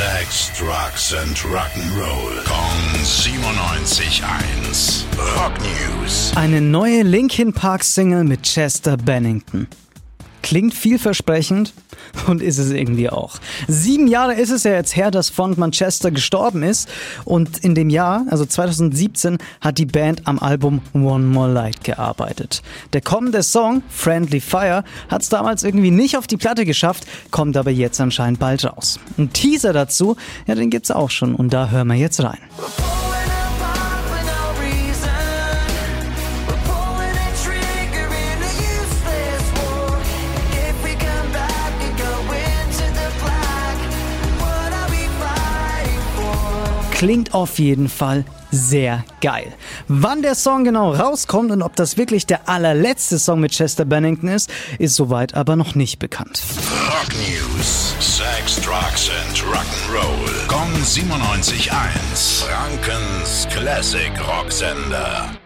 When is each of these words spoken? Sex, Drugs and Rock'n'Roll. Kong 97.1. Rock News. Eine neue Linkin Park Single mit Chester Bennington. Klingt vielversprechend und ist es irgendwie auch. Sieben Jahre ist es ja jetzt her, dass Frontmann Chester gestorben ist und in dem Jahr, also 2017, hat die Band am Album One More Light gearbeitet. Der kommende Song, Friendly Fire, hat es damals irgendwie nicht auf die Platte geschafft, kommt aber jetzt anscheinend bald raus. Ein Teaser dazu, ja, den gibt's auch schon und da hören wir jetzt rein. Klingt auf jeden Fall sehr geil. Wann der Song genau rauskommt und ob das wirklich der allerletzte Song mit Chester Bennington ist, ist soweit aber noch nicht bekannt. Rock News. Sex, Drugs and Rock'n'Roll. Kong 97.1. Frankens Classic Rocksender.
Sex, 0.00 0.56
Drugs 0.56 1.12
and 1.12 1.36
Rock'n'Roll. 1.44 2.40
Kong 2.46 2.80
97.1. 3.04 5.04
Rock 5.36 5.52
News. 5.60 6.32
Eine 6.36 6.62
neue 6.62 7.02
Linkin 7.02 7.52
Park 7.52 7.84
Single 7.84 8.24
mit 8.24 8.44
Chester 8.44 8.96
Bennington. 8.96 9.68
Klingt 10.42 10.74
vielversprechend 10.74 11.72
und 12.26 12.42
ist 12.42 12.58
es 12.58 12.70
irgendwie 12.70 13.10
auch. 13.10 13.36
Sieben 13.68 14.06
Jahre 14.06 14.34
ist 14.34 14.50
es 14.50 14.64
ja 14.64 14.72
jetzt 14.72 14.96
her, 14.96 15.10
dass 15.10 15.30
Frontmann 15.30 15.72
Chester 15.72 16.10
gestorben 16.10 16.62
ist 16.62 16.88
und 17.24 17.58
in 17.58 17.74
dem 17.74 17.90
Jahr, 17.90 18.24
also 18.30 18.44
2017, 18.44 19.38
hat 19.60 19.78
die 19.78 19.86
Band 19.86 20.26
am 20.26 20.38
Album 20.38 20.82
One 20.92 21.26
More 21.26 21.52
Light 21.52 21.84
gearbeitet. 21.84 22.62
Der 22.92 23.00
kommende 23.00 23.42
Song, 23.42 23.82
Friendly 23.88 24.40
Fire, 24.40 24.84
hat 25.08 25.22
es 25.22 25.28
damals 25.28 25.62
irgendwie 25.62 25.90
nicht 25.90 26.16
auf 26.16 26.26
die 26.26 26.36
Platte 26.36 26.64
geschafft, 26.64 27.06
kommt 27.30 27.56
aber 27.56 27.70
jetzt 27.70 28.00
anscheinend 28.00 28.38
bald 28.38 28.64
raus. 28.64 28.98
Ein 29.18 29.32
Teaser 29.32 29.72
dazu, 29.72 30.16
ja, 30.46 30.54
den 30.54 30.70
gibt's 30.70 30.90
auch 30.90 31.10
schon 31.10 31.34
und 31.34 31.52
da 31.52 31.70
hören 31.70 31.88
wir 31.88 31.96
jetzt 31.96 32.22
rein. 32.22 32.38
Klingt 47.00 47.32
auf 47.32 47.58
jeden 47.58 47.88
Fall 47.88 48.26
sehr 48.50 49.06
geil. 49.22 49.54
Wann 49.88 50.20
der 50.20 50.34
Song 50.34 50.64
genau 50.64 50.92
rauskommt 50.92 51.50
und 51.50 51.62
ob 51.62 51.74
das 51.74 51.96
wirklich 51.96 52.26
der 52.26 52.46
allerletzte 52.46 53.18
Song 53.18 53.40
mit 53.40 53.52
Chester 53.52 53.86
Bennington 53.86 54.28
ist, 54.28 54.50
ist 54.78 54.96
soweit 54.96 55.32
aber 55.32 55.56
noch 55.56 55.74
nicht 55.74 55.98
bekannt. 55.98 56.42
Rock 56.90 57.08
News. 57.14 57.94
Sex, 58.00 58.56
Drugs 58.56 59.08
and 59.08 59.38
Rock'n'Roll. 59.38 60.46
Kong 60.46 60.70
97.1. 60.74 62.44
Frankens 62.44 63.48
Classic 63.50 64.12
Rocksender. 64.28 65.39